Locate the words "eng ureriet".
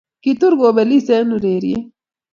1.17-1.85